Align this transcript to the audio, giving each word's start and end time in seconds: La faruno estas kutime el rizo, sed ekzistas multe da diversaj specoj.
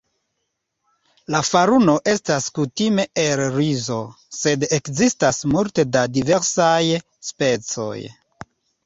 La 1.33 1.41
faruno 1.49 1.93
estas 2.13 2.47
kutime 2.59 3.05
el 3.23 3.41
rizo, 3.57 3.97
sed 4.37 4.65
ekzistas 4.79 5.43
multe 5.53 5.87
da 5.97 6.03
diversaj 6.17 6.81
specoj. 7.29 7.95